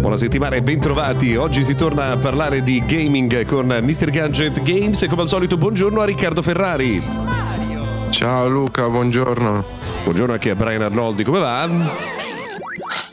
Buona 0.00 0.16
settimana 0.16 0.56
e 0.56 0.62
bentrovati. 0.62 1.36
Oggi 1.36 1.62
si 1.62 1.74
torna 1.74 2.12
a 2.12 2.16
parlare 2.16 2.62
di 2.62 2.82
gaming 2.86 3.44
con 3.44 3.66
Mr. 3.66 4.10
Gadget 4.10 4.62
Games 4.62 5.02
e 5.02 5.08
come 5.08 5.22
al 5.22 5.28
solito 5.28 5.58
buongiorno 5.58 6.00
a 6.00 6.06
Riccardo 6.06 6.40
Ferrari. 6.40 7.02
Ciao 8.08 8.48
Luca, 8.48 8.88
buongiorno. 8.88 9.62
Buongiorno 10.04 10.32
anche 10.32 10.50
a 10.50 10.54
Brian 10.54 10.80
Arnoldi, 10.80 11.22
come 11.22 11.38
va? 11.38 12.19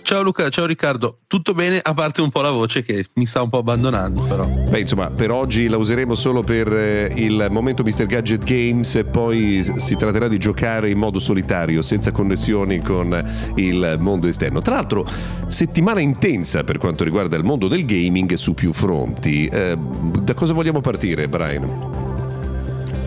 Ciao 0.08 0.22
Luca, 0.22 0.48
ciao 0.48 0.66
Riccardo, 0.66 1.18
tutto 1.28 1.54
bene 1.54 1.82
a 1.84 1.94
parte 1.94 2.22
un 2.22 2.30
po' 2.30 2.40
la 2.40 2.50
voce 2.50 2.82
che 2.82 3.08
mi 3.16 3.26
sta 3.26 3.42
un 3.42 3.50
po' 3.50 3.58
abbandonando 3.58 4.22
però. 4.22 4.46
Beh 4.46 4.80
insomma 4.80 5.10
per 5.10 5.32
oggi 5.32 5.68
la 5.68 5.76
useremo 5.76 6.16
solo 6.16 6.44
per 6.44 6.72
eh, 6.72 7.12
il 7.18 7.48
momento 7.50 7.84
Mr. 7.84 8.06
Gadget 8.06 8.46
Games 8.46 8.96
e 8.96 9.04
poi 9.04 9.70
si 9.76 9.98
tratterà 9.98 10.30
di 10.30 10.40
giocare 10.40 10.90
in 10.90 10.98
modo 10.98 11.20
solitario 11.20 11.82
senza 11.82 12.14
connessioni 12.14 12.80
con 12.80 13.52
il 13.56 13.98
mondo 14.00 14.30
esterno. 14.30 14.62
Tra 14.62 14.76
l'altro 14.76 15.06
settimana 15.48 16.00
intensa 16.00 16.64
per 16.64 16.78
quanto 16.78 17.04
riguarda 17.04 17.36
il 17.36 17.44
mondo 17.44 17.68
del 17.68 17.84
gaming 17.84 18.32
su 18.36 18.54
più 18.54 18.72
fronti. 18.72 19.48
Eh, 19.48 19.78
da 20.22 20.34
cosa 20.34 20.54
vogliamo 20.54 20.80
partire 20.80 21.28
Brian? 21.28 22.08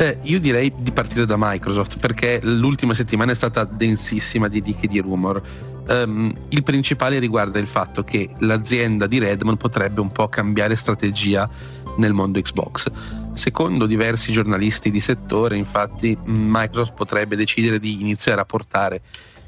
Eh, 0.01 0.19
io 0.23 0.41
direi 0.41 0.73
di 0.79 0.93
partire 0.93 1.27
da 1.27 1.37
Microsoft 1.37 1.99
perché 1.99 2.41
l'ultima 2.43 2.95
settimana 2.95 3.33
è 3.33 3.35
stata 3.35 3.65
densissima 3.65 4.49
di 4.49 4.63
dichi 4.63 4.87
di 4.87 4.99
rumor. 4.99 5.43
Um, 5.91 6.33
il 6.51 6.63
principale 6.63 7.19
riguarda 7.19 7.59
il 7.59 7.67
fatto 7.67 8.05
che 8.05 8.31
l'azienda 8.39 9.09
di 9.09 9.19
Redmond 9.19 9.57
potrebbe 9.57 10.01
un 10.01 10.13
po' 10.13 10.29
cambiare 10.29 10.77
strategia 10.77 11.51
nel 11.97 12.13
mondo 12.13 12.41
Xbox. 12.41 12.87
Secondo 13.33 13.87
diversi 13.87 14.31
giornalisti 14.31 14.93
di 14.93 15.01
settore, 15.01 15.57
infatti, 15.57 16.17
Microsoft 16.27 16.95
potrebbe 16.95 17.35
decidere 17.35 17.81
di 17.81 18.01
iniziare 18.01 18.41
a 18.41 18.45
portare 18.45 19.03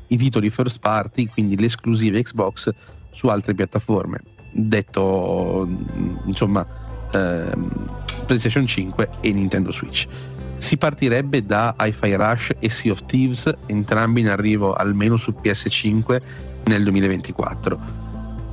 i 0.09 0.17
titoli 0.17 0.51
first 0.51 0.81
party, 0.81 1.29
quindi 1.29 1.57
le 1.57 1.67
esclusive 1.67 2.21
Xbox, 2.21 2.71
su 3.13 3.29
altre 3.29 3.55
piattaforme. 3.55 4.21
Detto 4.53 5.69
insomma, 6.27 6.67
ehm, 7.13 7.89
PlayStation 8.27 8.67
5 8.67 9.09
e 9.21 9.33
Nintendo 9.33 9.71
Switch 9.71 10.09
si 10.63 10.77
partirebbe 10.77 11.45
da 11.45 11.75
Hi-Fi 11.77 12.15
Rush 12.15 12.51
e 12.61 12.71
Sea 12.71 12.93
of 12.93 13.05
Thieves, 13.07 13.53
entrambi 13.67 14.21
in 14.21 14.29
arrivo 14.29 14.75
almeno 14.75 15.17
su 15.17 15.35
PS5 15.43 16.23
nel 16.67 16.85
2024. 16.85 17.81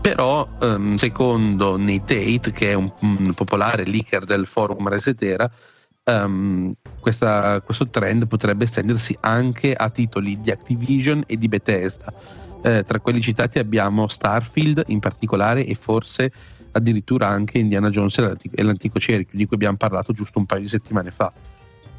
Però, 0.02 0.48
um, 0.60 0.96
secondo 0.96 1.78
Nate 1.78 2.00
Tate, 2.00 2.52
che 2.52 2.72
è 2.72 2.74
un, 2.74 2.92
un, 3.02 3.34
popolare 3.36 3.86
leaker 3.86 4.26
del 4.26 4.48
forum 4.48 4.88
Resetera, 4.88 5.50
um, 6.06 6.74
questa, 7.00 7.62
questo 7.62 7.88
trend 7.90 8.26
potrebbe 8.26 8.64
estendersi 8.64 9.16
anche 9.20 9.76
a 9.76 9.92
titoli 9.92 10.40
di 10.42 10.50
Activision 10.50 11.24
e 11.28 11.38
di 11.38 11.48
Bethesda. 11.48 12.12
Eh, 12.64 12.84
tra 12.86 13.00
quelli 13.00 13.22
citati 13.22 13.60
abbiamo 13.60 14.08
Starfield 14.08 14.86
in 14.88 15.00
particolare 15.00 15.64
e 15.64 15.78
forse 15.80 16.32
addirittura 16.72 17.28
anche 17.28 17.60
Indiana 17.60 17.92
Jones 17.92 18.18
e 18.18 18.22
l'antico, 18.22 18.56
e 18.56 18.64
l'antico 18.64 19.00
cerchio 19.00 19.38
di 19.38 19.46
cui 19.46 19.56
abbiamo 19.56 19.78
parlato 19.78 20.12
giusto 20.12 20.40
un 20.40 20.48
paio 20.48 20.62
di 20.62 20.68
settimane 20.68 21.12
fa 21.12 21.32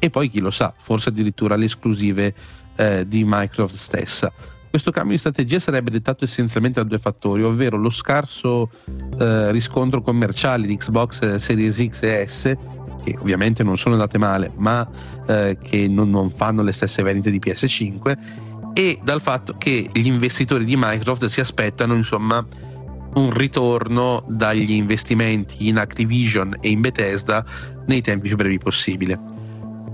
e 0.03 0.09
poi 0.09 0.29
chi 0.29 0.39
lo 0.39 0.49
sa, 0.49 0.73
forse 0.75 1.09
addirittura 1.09 1.55
le 1.55 1.65
esclusive 1.65 2.33
eh, 2.75 3.07
di 3.07 3.23
Microsoft 3.23 3.75
stessa. 3.75 4.33
Questo 4.67 4.89
cambio 4.89 5.13
di 5.13 5.19
strategia 5.19 5.59
sarebbe 5.59 5.91
dettato 5.91 6.23
essenzialmente 6.23 6.81
da 6.81 6.87
due 6.87 6.97
fattori, 6.97 7.43
ovvero 7.43 7.77
lo 7.77 7.91
scarso 7.91 8.71
eh, 9.19 9.51
riscontro 9.51 10.01
commerciale 10.01 10.65
di 10.65 10.75
Xbox 10.75 11.35
Series 11.35 11.85
X 11.87 12.01
e 12.01 12.27
S, 12.27 12.55
che 13.03 13.15
ovviamente 13.19 13.61
non 13.61 13.77
sono 13.77 13.93
andate 13.93 14.17
male, 14.17 14.51
ma 14.55 14.89
eh, 15.27 15.55
che 15.61 15.87
non, 15.87 16.09
non 16.09 16.31
fanno 16.31 16.63
le 16.63 16.71
stesse 16.71 17.03
vendite 17.03 17.29
di 17.29 17.39
PS5, 17.39 18.17
e 18.73 18.97
dal 19.03 19.21
fatto 19.21 19.53
che 19.59 19.87
gli 19.93 20.07
investitori 20.07 20.65
di 20.65 20.75
Microsoft 20.75 21.27
si 21.27 21.41
aspettano 21.41 21.93
insomma 21.93 22.43
un 23.13 23.31
ritorno 23.31 24.25
dagli 24.29 24.71
investimenti 24.71 25.67
in 25.67 25.77
Activision 25.77 26.57
e 26.59 26.69
in 26.69 26.81
Bethesda 26.81 27.45
nei 27.85 28.01
tempi 28.01 28.29
più 28.29 28.37
brevi 28.37 28.57
possibile 28.57 29.40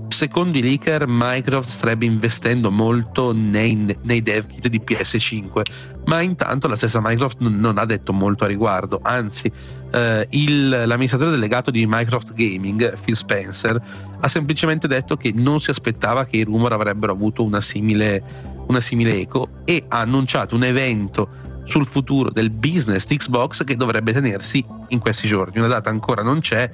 secondo 0.08 0.58
i 0.58 0.62
leaker 0.62 1.04
Microsoft 1.06 1.70
starebbe 1.70 2.04
investendo 2.04 2.70
molto 2.70 3.32
nei, 3.32 3.96
nei, 4.02 4.22
dev 4.22 4.46
kit 4.46 4.68
di 4.68 4.80
PS5 4.84 5.62
ma 6.06 6.20
intanto 6.20 6.68
la 6.68 6.76
stessa 6.76 7.00
Microsoft 7.02 7.40
non, 7.40 7.76
ha 7.76 7.84
detto 7.84 8.12
molto 8.14 8.44
a 8.44 8.46
riguardo. 8.46 8.98
Anzi 9.02 9.52
eh, 9.92 10.26
il, 10.30 10.68
l'amministratore 10.68 11.30
delegato 11.30 11.70
di 11.70 11.84
Microsoft 11.86 12.32
Gaming 12.32 12.98
Phil 13.04 13.14
Spencer 13.14 13.80
ha 14.18 14.28
semplicemente 14.28 14.88
detto 14.88 15.16
che 15.16 15.32
non 15.34 15.60
si 15.60 15.70
aspettava 15.70 16.24
che 16.24 16.38
i 16.38 16.44
rumor 16.44 16.72
avrebbero 16.72 17.12
avuto 17.12 17.44
una 17.44 17.60
simile, 17.60 18.22
una 18.68 18.80
simile 18.80 19.20
eco 19.20 19.48
e 19.64 19.84
ha 19.88 20.00
annunciato 20.00 20.54
un 20.54 20.64
evento 20.64 21.46
sul 21.64 21.86
futuro 21.86 22.30
del 22.30 22.48
business 22.48 23.06
di 23.06 23.18
Xbox 23.18 23.62
che 23.64 23.76
dovrebbe 23.76 24.12
tenersi 24.12 24.64
in 24.88 25.00
questi 25.00 25.28
giorni. 25.28 25.58
Una 25.58 25.68
data 25.68 25.90
ancora 25.90 26.22
non 26.22 26.40
c'è 26.40 26.70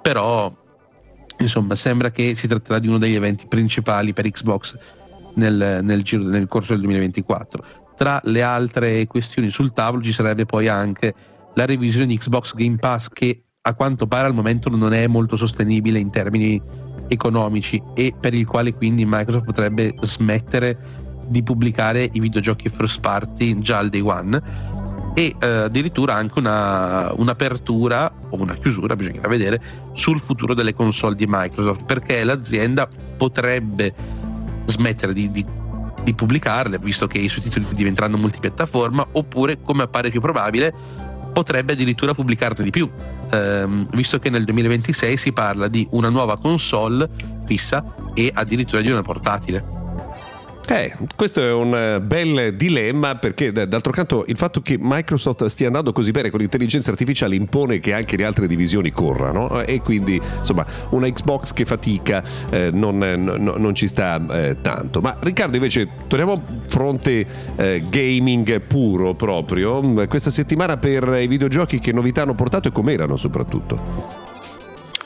però 0.00 0.50
Insomma, 1.40 1.74
sembra 1.74 2.10
che 2.10 2.34
si 2.34 2.46
tratterà 2.46 2.78
di 2.78 2.88
uno 2.88 2.98
degli 2.98 3.14
eventi 3.14 3.46
principali 3.46 4.12
per 4.12 4.28
Xbox 4.30 4.76
nel, 5.34 5.80
nel, 5.82 6.02
giro, 6.02 6.22
nel 6.24 6.48
corso 6.48 6.72
del 6.72 6.82
2024. 6.82 7.64
Tra 7.96 8.20
le 8.24 8.42
altre 8.42 9.06
questioni 9.06 9.50
sul 9.50 9.72
tavolo 9.72 10.02
ci 10.02 10.12
sarebbe 10.12 10.46
poi 10.46 10.68
anche 10.68 11.14
la 11.54 11.66
revisione 11.66 12.06
di 12.06 12.16
Xbox 12.16 12.54
Game 12.54 12.76
Pass 12.76 13.08
che 13.08 13.42
a 13.62 13.74
quanto 13.74 14.06
pare 14.06 14.26
al 14.26 14.34
momento 14.34 14.70
non 14.70 14.92
è 14.92 15.06
molto 15.06 15.36
sostenibile 15.36 15.98
in 15.98 16.10
termini 16.10 16.60
economici 17.08 17.82
e 17.94 18.14
per 18.18 18.34
il 18.34 18.46
quale 18.46 18.72
quindi 18.72 19.04
Microsoft 19.04 19.44
potrebbe 19.46 19.92
smettere 20.00 20.78
di 21.28 21.42
pubblicare 21.42 22.08
i 22.12 22.20
videogiochi 22.20 22.68
first 22.68 23.00
party 23.00 23.58
già 23.58 23.78
al 23.78 23.88
day 23.88 24.00
one 24.00 24.89
e 25.14 25.34
eh, 25.38 25.46
addirittura 25.46 26.14
anche 26.14 26.38
una, 26.38 27.12
un'apertura 27.14 28.12
o 28.30 28.40
una 28.40 28.54
chiusura, 28.54 28.96
bisognerà 28.96 29.28
vedere, 29.28 29.60
sul 29.94 30.20
futuro 30.20 30.54
delle 30.54 30.74
console 30.74 31.14
di 31.14 31.26
Microsoft, 31.28 31.84
perché 31.84 32.22
l'azienda 32.24 32.88
potrebbe 33.16 33.94
smettere 34.66 35.12
di, 35.12 35.30
di, 35.30 35.44
di 36.02 36.14
pubblicarle, 36.14 36.78
visto 36.78 37.06
che 37.06 37.18
i 37.18 37.28
suoi 37.28 37.42
titoli 37.42 37.66
diventeranno 37.70 38.16
multipiattaforma, 38.16 39.08
oppure, 39.12 39.60
come 39.62 39.82
appare 39.82 40.10
più 40.10 40.20
probabile, 40.20 40.72
potrebbe 41.32 41.72
addirittura 41.72 42.14
pubblicarne 42.14 42.64
di 42.64 42.70
più, 42.70 42.88
ehm, 43.30 43.88
visto 43.92 44.18
che 44.18 44.30
nel 44.30 44.44
2026 44.44 45.16
si 45.16 45.32
parla 45.32 45.68
di 45.68 45.86
una 45.90 46.08
nuova 46.08 46.38
console 46.38 47.08
fissa 47.46 47.94
e 48.14 48.30
addirittura 48.32 48.80
di 48.80 48.90
una 48.90 49.02
portatile. 49.02 49.79
Eh, 50.70 50.94
questo 51.16 51.42
è 51.42 51.50
un 51.52 51.74
eh, 51.74 52.00
bel 52.00 52.54
dilemma 52.54 53.16
perché 53.16 53.50
d'altro 53.50 53.90
canto 53.90 54.24
il 54.28 54.36
fatto 54.36 54.60
che 54.60 54.76
Microsoft 54.78 55.44
stia 55.46 55.66
andando 55.66 55.90
così 55.90 56.12
bene 56.12 56.30
con 56.30 56.38
l'intelligenza 56.38 56.92
artificiale 56.92 57.34
impone 57.34 57.80
che 57.80 57.92
anche 57.92 58.16
le 58.16 58.24
altre 58.24 58.46
divisioni 58.46 58.92
corrano 58.92 59.62
e 59.62 59.80
quindi 59.80 60.20
insomma 60.38 60.64
una 60.90 61.10
Xbox 61.10 61.52
che 61.52 61.64
fatica 61.64 62.22
eh, 62.50 62.70
non, 62.72 62.98
non, 62.98 63.42
non, 63.42 63.74
ci 63.74 63.88
sta 63.88 64.24
eh, 64.30 64.60
tanto. 64.60 65.00
Ma 65.00 65.16
Riccardo 65.18 65.56
invece 65.56 65.88
torniamo 66.06 66.34
a 66.34 66.40
fronte 66.68 67.26
eh, 67.56 67.82
gaming 67.88 68.60
puro 68.60 69.14
proprio, 69.14 70.06
questa 70.06 70.30
settimana 70.30 70.76
per 70.76 71.18
i 71.20 71.26
videogiochi 71.26 71.80
che 71.80 71.90
novità 71.90 72.22
hanno 72.22 72.34
portato 72.34 72.68
e 72.68 72.70
com'erano 72.70 73.16
soprattutto? 73.16 74.29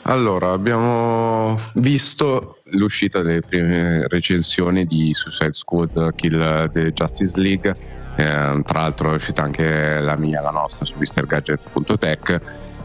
Allora, 0.07 0.51
abbiamo 0.51 1.57
visto 1.75 2.59
l'uscita 2.73 3.23
delle 3.23 3.41
prime 3.41 4.07
recensioni 4.07 4.85
di 4.85 5.11
Suicide 5.15 5.53
Squad 5.53 6.13
Kill 6.13 6.69
the 6.71 6.93
Justice 6.93 7.41
League. 7.41 7.75
Eh, 8.15 8.61
tra 8.65 8.81
l'altro 8.81 9.11
è 9.11 9.15
uscita 9.15 9.41
anche 9.41 9.99
la 9.99 10.15
mia, 10.15 10.41
la 10.41 10.51
nostra 10.51 10.85
su 10.85 10.93
MrGadget.tech. 10.99 12.41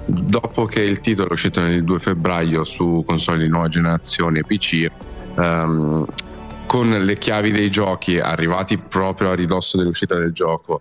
Dopo 0.07 0.65
che 0.65 0.81
il 0.81 1.01
titolo 1.01 1.29
è 1.29 1.33
uscito 1.33 1.61
nel 1.61 1.85
2 1.85 1.99
febbraio 1.99 2.65
su 2.65 3.05
console 3.07 3.43
di 3.43 3.49
nuova 3.49 3.69
generazione 3.69 4.43
PC, 4.43 4.91
ehm, 5.37 6.07
con 6.65 6.89
le 6.89 7.19
chiavi 7.19 7.51
dei 7.51 7.71
giochi 7.71 8.19
arrivati 8.19 8.79
proprio 8.79 9.29
a 9.29 9.35
ridosso 9.35 9.77
dell'uscita 9.77 10.15
del 10.15 10.33
gioco, 10.33 10.81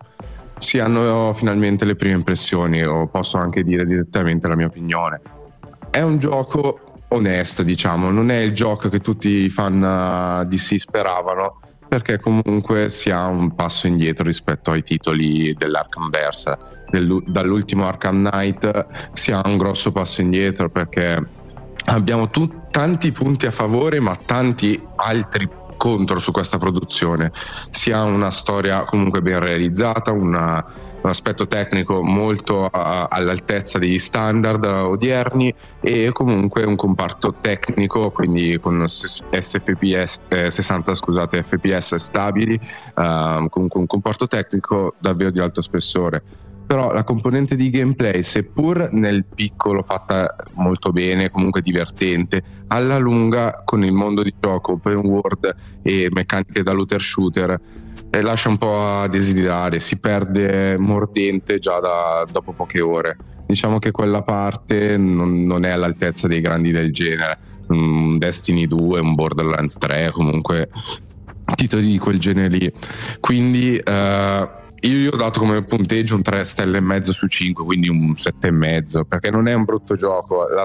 si 0.58 0.80
hanno 0.80 1.34
finalmente 1.34 1.84
le 1.84 1.98
prime 1.98 2.16
impressioni, 2.16 2.82
o 2.82 3.08
posso 3.08 3.36
anche 3.36 3.62
dire 3.62 3.86
direttamente 3.86 4.48
la 4.48 4.56
mia 4.56 4.68
opinione 4.68 5.38
è 5.90 6.02
un 6.02 6.18
gioco 6.18 6.80
onesto, 7.10 7.64
diciamo, 7.64 8.10
non 8.12 8.30
è 8.32 8.38
il 8.38 8.54
gioco 8.54 8.90
che 8.90 9.00
tutti 9.00 9.30
i 9.30 9.50
fan 9.50 9.82
uh, 10.44 10.48
di 10.48 10.58
sì 10.58 10.78
speravano, 10.78 11.60
perché 11.88 12.20
comunque 12.20 12.90
si 12.90 13.10
ha 13.10 13.26
un 13.26 13.56
passo 13.56 13.88
indietro 13.88 14.26
rispetto 14.26 14.72
ai 14.72 14.84
titoli 14.84 15.54
dell'Arkham 15.56 16.10
Del, 16.90 17.24
dall'ultimo 17.26 17.88
Arkham 17.88 18.30
Knight 18.30 18.88
si 19.14 19.32
ha 19.32 19.42
un 19.46 19.58
grosso 19.58 19.92
passo 19.92 20.22
indietro 20.22 20.70
perché 20.70 21.24
abbiamo 21.86 22.30
tu, 22.30 22.68
tanti 22.72 23.12
punti 23.12 23.46
a 23.46 23.52
favore 23.52 24.00
ma 24.00 24.16
tanti 24.16 24.82
altri 24.96 25.48
contro 25.80 26.20
su 26.20 26.34
questa 26.34 26.58
produzione. 26.58 27.32
Si 27.70 27.92
ha 27.92 28.04
una 28.04 28.32
storia 28.32 28.84
comunque 28.84 29.22
ben 29.22 29.40
realizzata, 29.40 30.12
una 30.12 30.64
un 31.02 31.10
aspetto 31.10 31.48
tecnico 31.48 32.04
molto 32.04 32.66
a, 32.66 33.08
all'altezza 33.10 33.80
degli 33.80 33.98
standard 33.98 34.64
odierni 34.64 35.54
e 35.80 36.12
comunque 36.12 36.66
un 36.66 36.76
comparto 36.76 37.36
tecnico, 37.40 38.12
quindi 38.12 38.60
con 38.60 38.84
SFPS, 38.86 40.20
eh, 40.28 40.50
60 40.50 40.96
scusate, 40.96 41.44
FPS 41.44 41.96
stabili, 41.96 42.56
eh, 42.56 43.48
comunque 43.50 43.80
un 43.80 43.88
comparto 43.88 44.28
tecnico 44.28 44.96
davvero 45.00 45.32
di 45.32 45.40
alto 45.40 45.62
spessore 45.62 46.48
però 46.70 46.94
la 46.94 47.04
componente 47.04 47.56
di 47.56 47.72
gameplay, 47.72 48.22
seppur 48.22 48.92
nel 48.92 49.26
piccolo 49.26 49.82
fatta 49.82 50.36
molto 50.54 50.92
bene, 50.92 51.32
comunque 51.32 51.64
divertente, 51.64 52.44
alla 52.68 53.00
lunga 53.00 53.64
con 53.66 53.84
il 53.84 53.92
mondo 53.92 54.22
di 54.22 54.32
gioco 54.40 54.74
open 54.74 54.98
world 54.98 55.56
e 55.82 56.10
meccaniche 56.12 56.62
da 56.62 56.72
looter 56.72 57.02
shooter 57.02 57.60
eh, 58.12 58.22
lascia 58.22 58.50
un 58.50 58.60
po' 58.60 58.80
a 58.80 59.08
desiderare, 59.08 59.80
si 59.80 59.98
perde 59.98 60.78
mordente 60.78 61.58
già 61.58 61.80
da, 61.80 62.24
dopo 62.32 62.52
poche 62.52 62.82
ore. 62.82 63.18
Diciamo 63.48 63.80
che 63.80 63.90
quella 63.90 64.22
parte 64.22 64.96
non, 64.96 65.48
non 65.48 65.66
è 65.66 65.70
all'altezza 65.70 66.28
dei 66.28 66.40
grandi 66.40 66.70
del 66.70 66.94
genere. 66.94 67.40
Un 67.70 68.20
Destiny 68.20 68.68
2, 68.68 69.00
un 69.00 69.16
Borderlands 69.16 69.76
3, 69.80 70.12
comunque 70.12 70.70
titoli 71.56 71.94
di 71.94 71.98
quel 71.98 72.20
genere 72.20 72.48
lì. 72.50 72.72
Quindi 73.20 73.76
eh, 73.76 74.50
io 74.82 74.96
gli 74.96 75.08
ho 75.08 75.16
dato 75.16 75.40
come 75.40 75.64
punteggio 75.64 76.16
un 76.16 76.22
3 76.22 76.44
stelle 76.44 76.78
e 76.78 76.82
mezzo 76.82 77.12
su 77.12 77.28
5, 77.28 77.64
quindi 77.64 77.90
un 77.90 78.16
7 78.16 78.48
e 78.48 78.52
mezzo, 78.52 79.04
perché 79.04 79.30
non 79.30 79.48
è 79.48 79.54
un 79.54 79.64
brutto 79.64 79.96
gioco. 79.96 80.48
La, 80.48 80.64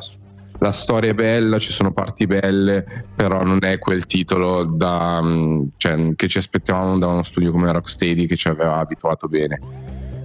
la 0.58 0.72
storia 0.72 1.10
è 1.10 1.14
bella, 1.14 1.58
ci 1.58 1.72
sono 1.72 1.92
parti 1.92 2.26
belle, 2.26 3.06
però 3.14 3.42
non 3.42 3.58
è 3.62 3.78
quel 3.78 4.06
titolo 4.06 4.64
da, 4.64 5.20
mm, 5.22 5.64
cioè, 5.76 6.14
che 6.14 6.28
ci 6.28 6.38
aspettavamo 6.38 6.98
da 6.98 7.08
uno 7.08 7.22
studio 7.22 7.50
come 7.50 7.72
Rocksteady 7.72 8.26
che 8.26 8.36
ci 8.36 8.48
aveva 8.48 8.76
abituato 8.76 9.28
bene. 9.28 9.58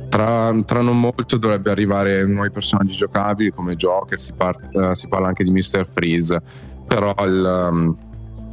Tra, 0.09 0.51
tra, 0.65 0.81
non 0.81 1.00
molto 1.00 1.38
dovrebbe 1.38 1.69
arrivare 1.69 2.25
nuovi 2.25 2.50
personaggi 2.50 2.95
giocabili 2.95 3.51
come 3.51 3.75
Joker, 3.75 4.19
si, 4.19 4.33
par- 4.33 4.69
uh, 4.71 4.94
si 4.94 5.07
parla 5.07 5.27
anche 5.27 5.44
di 5.44 5.51
Mr. 5.51 5.88
Freeze, 5.94 6.41
però 6.88 7.13
il, 7.19 7.69
um, 7.71 7.97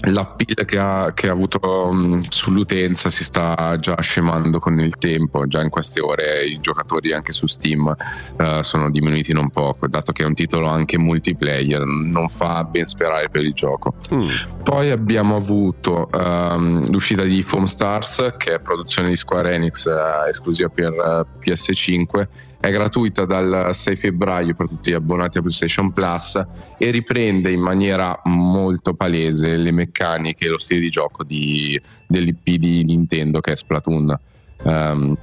l'appeal 0.03 0.65
che 0.65 0.79
ha, 0.79 1.13
che 1.15 1.29
ha 1.29 1.33
avuto 1.33 1.59
um, 1.63 2.25
sull'utenza 2.29 3.11
si 3.11 3.25
sta 3.25 3.77
già 3.79 3.99
scemando 4.01 4.59
con 4.59 4.79
il 4.79 4.97
tempo, 4.97 5.47
già 5.47 5.63
in 5.63 5.71
queste 5.71 6.01
ore 6.01 6.45
i 6.45 6.61
giocatori 6.61 7.13
anche 7.13 7.33
su 7.33 7.47
Steam 7.47 7.95
uh, 8.39 8.63
sono 8.63 8.91
diminuiti 8.91 9.33
non 9.33 9.51
poco, 9.51 9.89
dato 9.89 10.13
che 10.13 10.23
è 10.23 10.27
un 10.27 10.35
titolo 10.35 10.67
anche 10.69 10.99
multiplayer, 10.99 11.83
non 11.85 12.29
fa 12.29 12.65
ben 12.65 12.87
sperare 12.87 13.29
per 13.29 13.43
il 13.43 13.53
gioco. 13.53 13.95
Mm. 14.13 14.27
Poi 14.63 14.91
abbiamo 14.91 15.37
avuto 15.37 16.09
um, 16.13 16.91
l'uscita 16.91 17.23
di 17.23 17.43
Foam 17.43 17.65
Stars, 17.65 18.35
che 18.37 18.55
è 18.55 18.61
produzione 18.61 19.09
di 19.09 19.17
Square 19.17 19.55
Enix 19.55 19.87
uh, 19.87 20.29
esclusiva 20.29 20.69
per 20.69 20.93
uh, 20.93 21.41
PS5 21.41 22.27
è 22.67 22.73
gratuita 22.73 23.25
dal 23.25 23.71
6 23.73 23.97
febbraio 23.97 24.55
per 24.55 24.69
tutti 24.69 24.91
gli 24.91 24.95
abbonati 24.95 25.39
a 25.39 25.41
PlayStation 25.41 25.93
Plus 25.93 26.45
e 26.77 26.91
riprende 26.91 27.53
in 27.53 27.61
maniera 27.61 28.21
molto 28.25 28.95
palese 28.95 29.57
le 29.57 29.71
meccaniche 29.71 30.47
e 30.47 30.49
lo 30.49 30.59
stile 30.59 30.81
di 30.81 30.91
gioco 30.91 31.23
di, 31.23 31.81
dell'IP 32.09 32.59
di 32.59 32.83
Nintendo 32.85 33.41
che 33.41 33.53
è 33.53 33.57
Splatoon. 33.57 34.19
Um, 34.65 35.17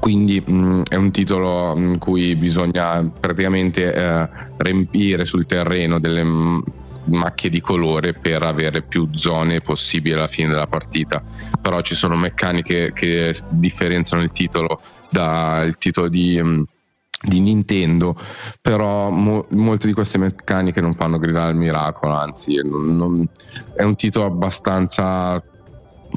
quindi 0.00 0.42
mh, 0.44 0.52
mm, 0.52 0.82
è 0.88 0.94
un 0.94 1.10
titolo 1.10 1.76
in 1.76 1.98
cui 1.98 2.34
bisogna 2.36 3.04
praticamente 3.04 3.92
eh, 3.92 4.28
riempire 4.56 5.26
sul 5.26 5.44
terreno 5.44 6.00
delle 6.00 6.24
macchie 7.04 7.50
di 7.50 7.60
colore 7.60 8.12
per 8.12 8.42
avere 8.42 8.82
più 8.82 9.08
zone 9.12 9.60
possibili 9.60 10.14
alla 10.14 10.28
fine 10.28 10.48
della 10.48 10.66
partita. 10.66 11.22
Però 11.60 11.80
ci 11.80 11.94
sono 11.94 12.16
meccaniche 12.16 12.92
che 12.92 13.34
differenziano 13.50 14.22
il 14.22 14.32
titolo 14.32 14.80
dal 15.08 15.76
titolo 15.78 16.08
di, 16.08 16.40
mm, 16.42 16.62
di 17.22 17.40
Nintendo, 17.40 18.16
però 18.60 19.10
mo- 19.10 19.46
molte 19.50 19.86
di 19.86 19.92
queste 19.92 20.18
meccaniche 20.18 20.80
non 20.80 20.94
fanno 20.94 21.18
gridare 21.18 21.50
al 21.50 21.56
miracolo, 21.56 22.14
anzi 22.14 22.56
non, 22.56 22.96
non, 22.96 23.28
è 23.76 23.82
un 23.82 23.94
titolo 23.96 24.26
abbastanza 24.26 25.42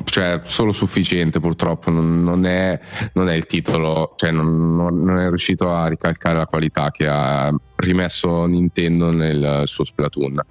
cioè 0.04 0.42
solo 0.44 0.74
sufficiente 0.74 1.40
purtroppo 1.40 1.90
non, 1.90 2.22
non, 2.22 2.46
è, 2.46 2.78
non 3.14 3.30
è, 3.30 3.34
il 3.34 3.46
titolo 3.46 4.14
cioè 4.18 4.30
non, 4.30 4.76
non, 4.76 5.18
è 5.18 5.30
riuscito 5.30 5.74
a 5.74 5.88
ricalcare 5.88 6.38
la 6.38 6.48
qualità 6.48 6.92
che 6.92 7.08
ha 7.08 7.50
rimesso 7.78 8.46
Nintendo 8.46 9.12
nel 9.12 9.62
suo 9.64 9.86
Splatoon 9.86 10.42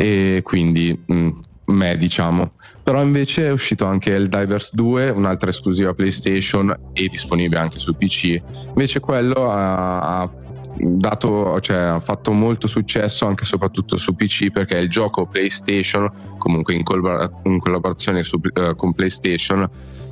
e 0.00 0.40
quindi 0.42 0.98
mh, 1.06 1.14
mm, 1.14 1.28
me 1.66 1.98
diciamo. 1.98 2.52
Però 2.82 3.02
invece 3.02 3.48
è 3.48 3.50
uscito 3.50 3.84
anche 3.84 4.10
il 4.10 4.28
Divers 4.28 4.74
2 4.74 5.10
un'altra 5.10 5.50
esclusiva 5.50 5.92
PlayStation 5.92 6.74
e 6.94 7.08
disponibile 7.08 7.60
anche 7.60 7.78
su 7.78 7.94
PC 7.94 8.40
invece 8.68 9.00
quello 9.00 9.50
ha, 9.50 10.20
ha 10.20 10.30
dato, 10.76 11.60
cioè, 11.60 11.76
ha 11.76 12.00
fatto 12.00 12.32
molto 12.32 12.66
successo 12.66 13.26
anche 13.26 13.44
e 13.44 13.46
soprattutto 13.46 13.98
su 13.98 14.14
PC 14.14 14.50
perché 14.50 14.78
il 14.78 14.88
gioco 14.88 15.26
PlayStation 15.26 16.10
comunque 16.38 16.72
in, 16.74 16.82
collabor- 16.82 17.30
in 17.44 17.58
collaborazione 17.58 18.22
su, 18.22 18.40
uh, 18.42 18.74
con 18.74 18.94
PlayStation 18.94 19.68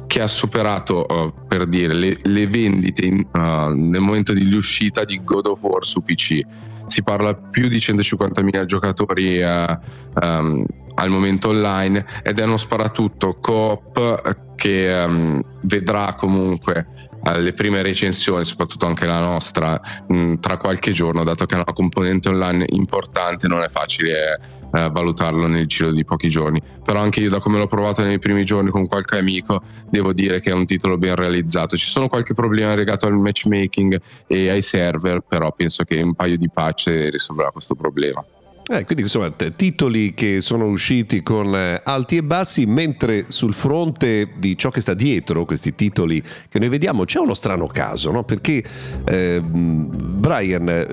che 0.08 0.22
ha 0.22 0.26
superato 0.26 1.06
uh, 1.06 1.46
per 1.46 1.66
dire 1.66 1.94
le, 1.94 2.19
le 2.22 2.46
vendite 2.49 3.05
in, 3.05 3.25
uh, 3.32 3.69
nel 3.69 4.00
momento 4.00 4.32
dell'uscita 4.32 5.05
di 5.05 5.22
God 5.22 5.46
of 5.46 5.62
War 5.62 5.84
su 5.84 6.02
PC 6.02 6.40
si 6.87 7.02
parla 7.02 7.34
più 7.34 7.69
di 7.69 7.76
150.000 7.76 8.64
giocatori 8.64 9.43
um, 9.43 10.66
al 10.94 11.10
momento 11.10 11.49
online 11.49 12.05
ed 12.22 12.38
è 12.38 12.44
uno 12.44 12.56
sparatutto 12.56 13.37
coop 13.40 14.55
che 14.56 15.05
um, 15.06 15.40
vedrà 15.62 16.14
comunque 16.14 16.87
alle 17.25 17.52
prime 17.52 17.82
recensioni, 17.82 18.44
soprattutto 18.44 18.87
anche 18.87 19.04
la 19.04 19.19
nostra, 19.19 19.78
mh, 20.06 20.37
tra 20.37 20.56
qualche 20.56 20.93
giorno, 20.93 21.25
dato 21.25 21.46
che 21.46 21.54
è 21.54 21.58
una 21.58 21.72
componente 21.72 22.28
online 22.28 22.64
importante, 22.70 23.49
non 23.49 23.62
è 23.62 23.69
facile 23.69 24.57
eh, 24.73 24.91
valutarlo 24.91 25.47
nel 25.47 25.67
giro 25.67 25.91
di 25.93 26.05
pochi 26.05 26.29
giorni. 26.29 26.61
Però 26.85 27.00
anche 27.00 27.20
io, 27.20 27.31
da 27.31 27.41
come 27.41 27.59
l'ho 27.59 27.67
provato 27.67 28.03
nei 28.03 28.19
primi 28.19 28.44
giorni 28.44 28.70
con 28.70 28.87
qualche 28.87 29.19
amico, 29.19 29.62
devo 29.91 30.12
dire 30.12 30.41
che 30.41 30.50
è 30.50 30.55
un 30.55 30.67
titolo 30.67 30.99
ben 30.99 31.15
realizzato. 31.15 31.76
Ci 31.76 31.88
sono 31.88 32.09
qualche 32.09 32.35
problema 32.35 32.75
legato 32.75 33.06
al 33.06 33.19
matchmaking 33.19 34.00
e 34.26 34.49
ai 34.50 34.62
server, 34.62 35.20
però 35.26 35.52
penso 35.52 35.85
che 35.85 36.00
un 36.00 36.14
paio 36.14 36.37
di 36.37 36.49
patch 36.50 37.09
risolverà 37.11 37.50
questo 37.50 37.75
problema. 37.75 38.25
Eh, 38.71 38.85
quindi 38.85 39.04
insomma 39.04 39.31
titoli 39.31 40.12
che 40.12 40.42
sono 40.42 40.66
usciti 40.66 41.23
con 41.23 41.57
eh, 41.57 41.81
alti 41.83 42.19
e 42.19 42.23
bassi, 42.23 42.66
mentre 42.66 43.25
sul 43.28 43.54
fronte 43.54 44.33
di 44.37 44.59
ciò 44.59 44.69
che 44.69 44.83
sta 44.83 44.92
dietro 44.92 45.47
questi 45.47 45.75
titoli 45.75 46.23
che 46.50 46.59
noi 46.59 46.69
vediamo 46.69 47.04
c'è 47.04 47.19
uno 47.19 47.33
strano 47.33 47.66
caso, 47.66 48.11
no? 48.11 48.25
perché 48.25 48.62
eh, 49.07 49.40
Brian, 49.40 50.69
eh, 50.69 50.87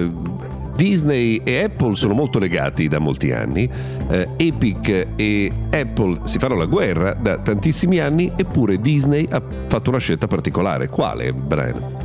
Disney 0.76 1.42
e 1.44 1.64
Apple 1.64 1.96
sono 1.96 2.14
molto 2.14 2.38
legati 2.38 2.88
da 2.88 3.00
molti 3.00 3.32
anni, 3.32 3.70
eh, 4.10 4.28
Epic 4.36 5.08
e 5.16 5.52
Apple 5.72 6.20
si 6.24 6.38
fanno 6.38 6.56
la 6.56 6.66
guerra 6.66 7.14
da 7.14 7.38
tantissimi 7.38 8.00
anni, 8.00 8.32
eppure 8.36 8.80
Disney 8.80 9.26
ha 9.32 9.42
fatto 9.68 9.90
una 9.90 10.00
scelta 10.00 10.28
particolare. 10.28 10.88
Quale, 10.88 11.34
Brian? 11.34 12.04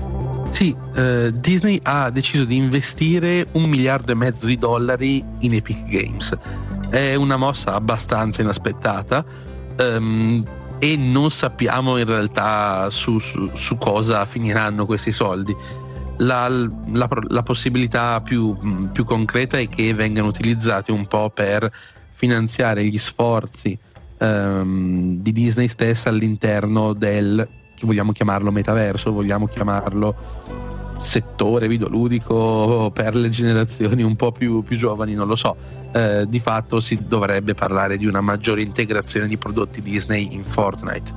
Sì, 0.51 0.75
eh, 0.97 1.33
Disney 1.35 1.81
ha 1.83 2.11
deciso 2.11 2.45
di 2.45 2.57
investire 2.57 3.47
un 3.53 3.65
miliardo 3.65 4.13
e 4.13 4.15
mezzo 4.15 4.47
di 4.47 4.59
dollari 4.59 5.25
in 5.41 5.55
Epic 5.55 5.85
Games. 5.87 6.37
È 6.89 7.15
una 7.15 7.37
mossa 7.37 7.75
abbastanza 7.75 8.43
inaspettata 8.43 9.25
um, 9.79 10.45
e 10.79 10.97
non 10.97 11.31
sappiamo 11.31 11.99
in 11.99 12.07
realtà 12.07 12.89
su, 12.91 13.19
su, 13.21 13.51
su 13.55 13.77
cosa 13.79 14.25
finiranno 14.27 14.87
questi 14.87 15.13
soldi. 15.13 15.55
La, 16.21 16.49
la, 16.49 17.09
la 17.29 17.43
possibilità 17.43 18.21
più, 18.21 18.57
più, 18.93 19.05
concreta 19.05 19.59
è 19.59 19.67
che 19.67 19.95
vengano 19.95 20.29
utilizzati 20.29 20.91
un 20.91 21.07
po' 21.07 21.31
per 21.31 21.73
finanziare 22.13 22.85
gli 22.85 22.99
sforzi 22.99 23.79
um, 24.19 25.17
di 25.17 25.33
Disney 25.33 25.69
stessa 25.69 26.11
all'interno 26.11 26.93
del 26.93 27.49
vogliamo 27.87 28.13
chiamarlo 28.13 28.51
metaverso, 28.51 29.13
vogliamo 29.13 29.47
chiamarlo 29.47 30.15
settore 30.99 31.67
videoludico 31.67 32.91
per 32.93 33.15
le 33.15 33.31
generazioni 33.31 34.03
un 34.03 34.17
po' 34.17 34.33
più, 34.33 34.63
più 34.63 34.77
giovani, 34.77 35.15
non 35.15 35.27
lo 35.27 35.35
so. 35.35 35.57
Eh, 35.93 36.27
di 36.29 36.41
fatto 36.41 36.79
si 36.79 36.99
dovrebbe 37.07 37.55
parlare 37.55 37.97
di 37.97 38.07
una 38.07 38.21
maggiore 38.21 38.61
integrazione 38.63 39.27
di 39.27 39.39
prodotti 39.39 39.81
Disney 39.81 40.35
in 40.35 40.45
Fortnite. 40.45 41.13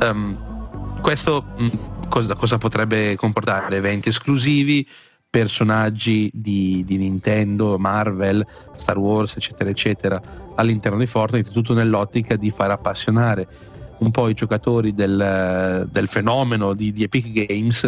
Um, 0.00 0.57
questo 1.00 1.44
mm, 1.60 1.68
cosa, 2.08 2.34
cosa, 2.34 2.58
potrebbe 2.58 3.16
comportare? 3.16 3.76
Eventi 3.76 4.08
esclusivi, 4.08 4.86
personaggi 5.28 6.30
di, 6.32 6.82
di, 6.86 6.96
Nintendo, 6.96 7.78
Marvel, 7.78 8.46
Star 8.76 8.98
Wars, 8.98 9.36
eccetera, 9.36 9.70
eccetera, 9.70 10.20
all'interno 10.56 10.98
di 10.98 11.06
Fortnite, 11.06 11.50
tutto 11.50 11.74
nell'ottica 11.74 12.36
di 12.36 12.50
far 12.50 12.70
appassionare 12.70 13.46
un 13.98 14.10
po' 14.10 14.28
i 14.28 14.34
giocatori 14.34 14.94
del, 14.94 15.88
del 15.90 16.08
fenomeno 16.08 16.74
di, 16.74 16.92
di, 16.92 17.02
Epic 17.02 17.46
Games 17.46 17.86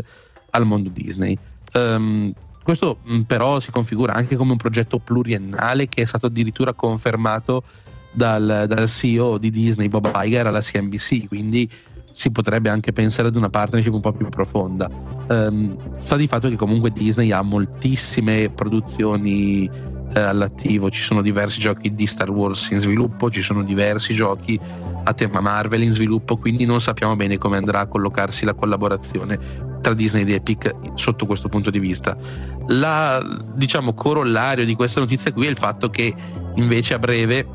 al 0.50 0.66
mondo 0.66 0.88
Disney. 0.88 1.36
Um, 1.72 2.32
questo 2.62 2.98
mm, 3.08 3.22
però 3.22 3.60
si 3.60 3.70
configura 3.70 4.12
anche 4.12 4.36
come 4.36 4.52
un 4.52 4.56
progetto 4.56 4.98
pluriennale 4.98 5.88
che 5.88 6.02
è 6.02 6.04
stato 6.04 6.26
addirittura 6.26 6.72
confermato 6.72 7.62
dal, 8.10 8.64
dal 8.66 8.88
CEO 8.88 9.38
di 9.38 9.50
Disney, 9.50 9.88
Bob 9.88 10.10
Iger, 10.14 10.46
alla 10.46 10.60
CNBC, 10.60 11.28
quindi 11.28 11.70
si 12.12 12.30
potrebbe 12.30 12.68
anche 12.68 12.92
pensare 12.92 13.28
ad 13.28 13.36
una 13.36 13.48
partnership 13.48 13.92
un 13.92 14.00
po' 14.00 14.12
più 14.12 14.28
profonda. 14.28 14.88
Um, 15.28 15.76
sta 15.98 16.16
di 16.16 16.26
fatto 16.26 16.48
che 16.48 16.56
comunque 16.56 16.90
Disney 16.90 17.30
ha 17.30 17.42
moltissime 17.42 18.50
produzioni 18.50 19.70
eh, 20.12 20.20
all'attivo, 20.20 20.90
ci 20.90 21.00
sono 21.00 21.22
diversi 21.22 21.60
giochi 21.60 21.94
di 21.94 22.06
Star 22.06 22.30
Wars 22.30 22.70
in 22.70 22.80
sviluppo, 22.80 23.30
ci 23.30 23.42
sono 23.42 23.62
diversi 23.62 24.12
giochi 24.12 24.58
a 25.04 25.12
tema 25.12 25.40
Marvel 25.40 25.82
in 25.82 25.92
sviluppo, 25.92 26.36
quindi 26.36 26.64
non 26.64 26.80
sappiamo 26.80 27.14
bene 27.16 27.38
come 27.38 27.56
andrà 27.56 27.80
a 27.80 27.86
collocarsi 27.86 28.44
la 28.44 28.54
collaborazione 28.54 29.38
tra 29.80 29.94
Disney 29.94 30.22
ed 30.22 30.30
Epic 30.30 30.70
sotto 30.94 31.26
questo 31.26 31.48
punto 31.48 31.70
di 31.70 31.78
vista. 31.78 32.16
La, 32.66 33.20
diciamo, 33.54 33.94
corollario 33.94 34.64
di 34.64 34.74
questa 34.74 35.00
notizia 35.00 35.32
qui 35.32 35.46
è 35.46 35.50
il 35.50 35.56
fatto 35.56 35.88
che 35.90 36.14
invece 36.56 36.94
a 36.94 36.98
breve 36.98 37.46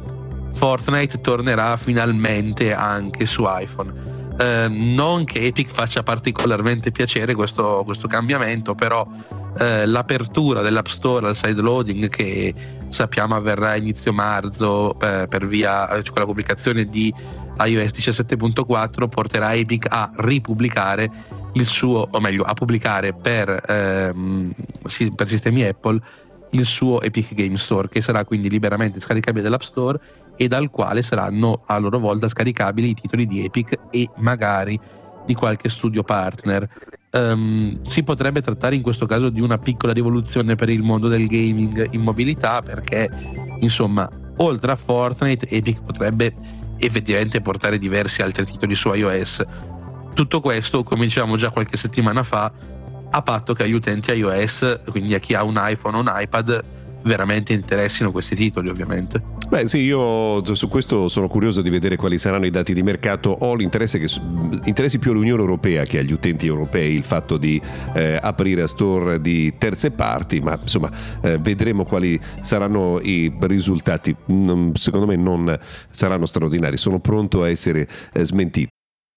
Fortnite 0.53 1.19
tornerà 1.19 1.75
finalmente 1.75 2.73
anche 2.73 3.25
su 3.25 3.43
iPhone. 3.45 4.14
Eh, 4.37 4.67
non 4.67 5.23
che 5.23 5.45
Epic 5.45 5.69
faccia 5.69 6.03
particolarmente 6.03 6.91
piacere 6.91 7.33
questo, 7.33 7.83
questo 7.85 8.07
cambiamento, 8.07 8.75
però 8.75 9.07
eh, 9.57 9.85
l'apertura 9.85 10.61
dell'App 10.61 10.87
Store 10.87 11.27
al 11.27 11.35
side 11.35 11.61
loading 11.61 12.09
che 12.09 12.53
sappiamo 12.87 13.35
avverrà 13.35 13.71
a 13.71 13.75
inizio 13.77 14.11
marzo 14.11 14.99
eh, 14.99 15.27
per 15.29 15.47
via 15.47 15.87
cioè 15.87 16.03
con 16.03 16.19
la 16.19 16.25
pubblicazione 16.25 16.85
di 16.85 17.13
iOS 17.57 17.91
17.4 17.91 19.07
porterà 19.07 19.53
Epic 19.53 19.87
a 19.89 20.11
ripubblicare 20.17 21.09
il 21.53 21.67
suo, 21.67 22.07
o 22.11 22.19
meglio, 22.19 22.43
a 22.43 22.53
pubblicare 22.53 23.13
per, 23.13 23.63
ehm, 23.65 24.53
per 25.15 25.27
sistemi 25.27 25.63
Apple 25.63 26.01
il 26.55 26.65
suo 26.65 27.01
Epic 27.01 27.33
Game 27.33 27.57
Store 27.57 27.89
che 27.89 28.01
sarà 28.01 28.23
quindi 28.25 28.49
liberamente 28.49 28.99
scaricabile 28.99 29.43
dall'App 29.43 29.61
Store 29.61 29.99
e 30.35 30.47
dal 30.47 30.69
quale 30.69 31.03
saranno 31.03 31.61
a 31.65 31.77
loro 31.77 31.99
volta 31.99 32.27
scaricabili 32.27 32.89
i 32.89 32.93
titoli 32.93 33.27
di 33.27 33.43
Epic 33.43 33.79
e 33.91 34.09
magari 34.17 34.79
di 35.25 35.33
qualche 35.33 35.69
studio 35.69 36.03
partner. 36.03 36.67
Um, 37.11 37.81
si 37.83 38.03
potrebbe 38.03 38.41
trattare 38.41 38.75
in 38.75 38.81
questo 38.81 39.05
caso 39.05 39.29
di 39.29 39.39
una 39.39 39.57
piccola 39.57 39.93
rivoluzione 39.93 40.55
per 40.55 40.69
il 40.69 40.83
mondo 40.83 41.07
del 41.07 41.27
gaming 41.27 41.93
in 41.93 42.01
mobilità 42.01 42.61
perché 42.61 43.09
insomma 43.61 44.09
oltre 44.37 44.71
a 44.73 44.75
Fortnite 44.75 45.47
Epic 45.47 45.81
potrebbe 45.81 46.33
effettivamente 46.77 47.39
portare 47.39 47.77
diversi 47.77 48.21
altri 48.21 48.45
titoli 48.45 48.75
su 48.75 48.93
iOS. 48.93 49.43
Tutto 50.13 50.41
questo, 50.41 50.83
come 50.83 51.05
dicevamo 51.05 51.37
già 51.37 51.49
qualche 51.51 51.77
settimana 51.77 52.23
fa, 52.23 52.51
a 53.15 53.21
patto 53.21 53.53
che 53.53 53.63
agli 53.63 53.73
utenti 53.73 54.11
iOS, 54.11 54.81
quindi 54.89 55.13
a 55.13 55.19
chi 55.19 55.33
ha 55.33 55.43
un 55.43 55.55
iPhone 55.57 55.97
o 55.97 55.99
un 56.01 56.11
iPad, 56.13 56.63
veramente 57.03 57.53
interessino 57.53 58.11
questi 58.11 58.35
titoli 58.35 58.67
ovviamente. 58.67 59.21
Beh 59.47 59.67
sì, 59.67 59.79
io 59.79 60.43
su 60.55 60.67
questo 60.67 61.07
sono 61.07 61.27
curioso 61.27 61.61
di 61.61 61.69
vedere 61.69 61.95
quali 61.95 62.17
saranno 62.17 62.45
i 62.45 62.49
dati 62.49 62.73
di 62.73 62.81
mercato. 62.83 63.29
Ho 63.29 63.53
l'interesse 63.53 63.99
che 63.99 64.07
interessi 64.65 64.99
più 64.99 65.11
all'Unione 65.11 65.39
Europea 65.39 65.83
che 65.83 65.99
agli 65.99 66.11
utenti 66.11 66.47
europei 66.47 66.93
il 66.93 67.03
fatto 67.03 67.37
di 67.37 67.61
eh, 67.93 68.19
aprire 68.19 68.63
a 68.63 68.67
store 68.67 69.21
di 69.21 69.53
terze 69.57 69.91
parti, 69.91 70.39
ma 70.41 70.57
insomma 70.59 70.89
eh, 71.21 71.37
vedremo 71.37 71.85
quali 71.85 72.19
saranno 72.41 72.99
i 73.01 73.31
risultati. 73.41 74.13
Non, 74.27 74.71
secondo 74.75 75.05
me 75.05 75.15
non 75.15 75.57
saranno 75.91 76.25
straordinari, 76.25 76.75
sono 76.75 76.99
pronto 76.99 77.43
a 77.43 77.49
essere 77.49 77.87
eh, 78.11 78.25
smentito. 78.25 78.74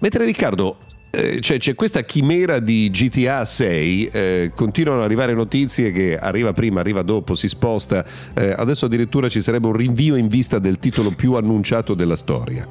Mentre 0.00 0.24
Riccardo 0.24 0.78
Eh, 1.10 1.40
cioè, 1.42 1.58
c'è 1.58 1.76
questa 1.76 2.02
chimera 2.02 2.58
di 2.58 2.90
GTA 2.90 3.44
6, 3.44 4.06
eh, 4.06 4.52
continuano 4.52 4.98
ad 4.98 5.04
arrivare 5.04 5.32
notizie 5.32 5.92
che 5.92 6.18
arriva 6.18 6.52
prima, 6.52 6.80
arriva 6.80 7.02
dopo, 7.02 7.36
si 7.36 7.46
sposta, 7.46 8.04
eh, 8.34 8.52
adesso 8.56 8.86
addirittura 8.86 9.28
ci 9.28 9.40
sarebbe 9.40 9.68
un 9.68 9.74
rinvio 9.74 10.16
in 10.16 10.26
vista 10.26 10.58
del 10.58 10.80
titolo 10.80 11.12
più 11.12 11.34
annunciato 11.34 11.94
della 11.94 12.16
storia. 12.16 12.66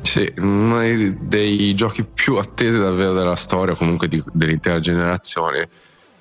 Sì, 0.00 0.32
uno 0.38 0.80
dei 1.20 1.74
giochi 1.74 2.04
più 2.04 2.36
attesi 2.36 2.78
davvero 2.78 3.12
della 3.12 3.36
storia, 3.36 3.74
comunque 3.74 4.08
di, 4.08 4.22
dell'intera 4.32 4.80
generazione, 4.80 5.68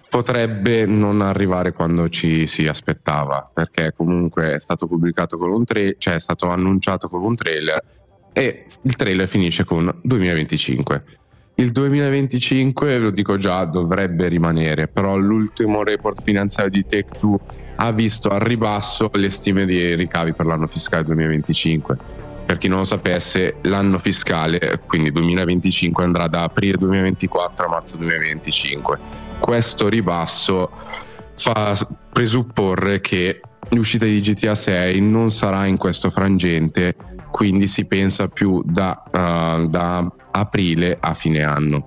potrebbe 0.09 0.85
non 0.85 1.21
arrivare 1.21 1.71
quando 1.71 2.09
ci 2.09 2.45
si 2.45 2.67
aspettava, 2.67 3.49
perché 3.53 3.93
comunque 3.95 4.55
è 4.55 4.59
stato 4.59 4.85
pubblicato 4.85 5.37
con 5.37 5.49
un 5.49 5.63
trailer, 5.63 5.95
cioè 5.97 6.15
è 6.15 6.19
stato 6.19 6.47
annunciato 6.47 7.07
con 7.07 7.23
un 7.23 7.35
trailer 7.35 7.81
e 8.37 8.65
il 8.81 8.95
trailer 8.97 9.29
finisce 9.29 9.63
con 9.63 9.89
2025. 10.01 11.03
Il 11.55 11.71
2025, 11.71 12.97
lo 12.97 13.11
dico 13.11 13.37
già, 13.37 13.63
dovrebbe 13.63 14.27
rimanere, 14.27 14.89
però 14.89 15.15
l'ultimo 15.15 15.83
report 15.83 16.21
finanziario 16.21 16.69
di 16.69 16.85
Take-Two 16.85 17.39
ha 17.77 17.91
visto 17.93 18.27
al 18.27 18.41
ribasso 18.41 19.09
le 19.13 19.29
stime 19.29 19.65
di 19.65 19.95
ricavi 19.95 20.33
per 20.33 20.47
l'anno 20.47 20.67
fiscale 20.67 21.05
2025. 21.05 21.97
Per 22.45 22.57
chi 22.57 22.67
non 22.67 22.79
lo 22.79 22.83
sapesse, 22.83 23.55
l'anno 23.61 23.99
fiscale, 23.99 24.81
quindi 24.85 25.13
2025, 25.13 26.03
andrà 26.03 26.27
da 26.27 26.43
aprile 26.43 26.75
2024 26.75 27.65
a 27.67 27.69
marzo 27.69 27.95
2025. 27.95 28.99
Questo 29.39 29.87
ribasso 29.87 30.69
fa 31.35 31.87
presupporre 32.11 32.99
che 32.99 33.39
l'uscita 33.69 34.05
di 34.05 34.19
GTA 34.19 34.55
6 34.55 34.99
non 35.01 35.31
sarà 35.31 35.65
in 35.65 35.77
questo 35.77 36.09
frangente, 36.09 36.95
quindi 37.31 37.67
si 37.67 37.85
pensa 37.85 38.27
più 38.27 38.61
da, 38.63 39.03
uh, 39.05 39.67
da 39.67 40.11
aprile 40.31 40.97
a 40.99 41.13
fine 41.13 41.43
anno. 41.43 41.85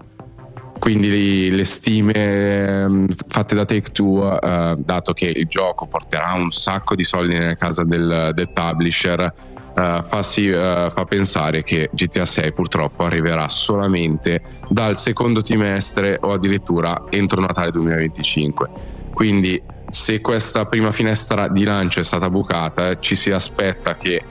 Quindi 0.78 1.50
le 1.50 1.64
stime 1.64 2.84
um, 2.84 3.06
fatte 3.26 3.54
da 3.54 3.64
Take 3.64 3.90
Two, 3.92 4.22
uh, 4.22 4.76
dato 4.76 5.12
che 5.12 5.26
il 5.26 5.46
gioco 5.46 5.86
porterà 5.86 6.34
un 6.34 6.50
sacco 6.50 6.94
di 6.94 7.02
soldi 7.02 7.34
nella 7.34 7.56
casa 7.56 7.82
del, 7.82 8.30
del 8.32 8.48
publisher, 8.52 9.32
uh, 9.74 10.02
fa, 10.02 10.22
sì, 10.22 10.50
fa 10.50 11.04
pensare 11.08 11.64
che 11.64 11.90
GTA 11.92 12.26
6 12.26 12.52
purtroppo 12.52 13.04
arriverà 13.04 13.48
solamente 13.48 14.40
dal 14.68 14.96
secondo 14.96 15.40
trimestre 15.40 16.18
o 16.20 16.32
addirittura 16.32 17.04
entro 17.10 17.40
Natale 17.40 17.72
2025. 17.72 18.68
Quindi 19.12 19.60
se 19.90 20.20
questa 20.20 20.66
prima 20.66 20.92
finestra 20.92 21.48
di 21.48 21.64
lancio 21.64 22.00
è 22.00 22.04
stata 22.04 22.28
bucata, 22.28 22.98
ci 22.98 23.16
si 23.16 23.30
aspetta 23.30 23.96
che 23.96 24.22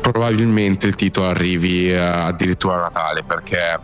probabilmente 0.00 0.86
il 0.86 0.94
titolo 0.94 1.28
arrivi 1.28 1.90
eh, 1.90 1.96
addirittura 1.96 2.76
a 2.76 2.80
Natale 2.80 3.22
perché 3.24 3.78